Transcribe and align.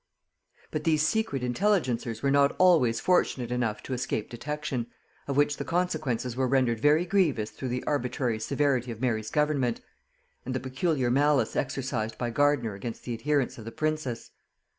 But 0.71 0.83
these 0.83 1.03
secret 1.05 1.43
intelligencers 1.43 2.23
were 2.23 2.31
not 2.31 2.55
always 2.57 2.99
fortunate 2.99 3.51
enough 3.51 3.83
to 3.83 3.93
escape 3.93 4.31
detection, 4.31 4.87
of 5.27 5.37
which 5.37 5.57
the 5.57 5.63
consequences 5.63 6.35
were 6.35 6.47
rendered 6.47 6.79
very 6.79 7.05
grievous 7.05 7.51
through 7.51 7.67
the 7.69 7.83
arbitrary 7.83 8.39
severity 8.39 8.89
of 8.89 8.99
Mary's 8.99 9.29
government, 9.29 9.79
and 10.43 10.55
the 10.55 10.59
peculiar 10.59 11.11
malice 11.11 11.55
exercised 11.55 12.17
by 12.17 12.31
Gardiner 12.31 12.73
against 12.73 13.03
the 13.03 13.13
adherents 13.13 13.59
of 13.59 13.65
the 13.65 13.71
princess. 13.71 14.31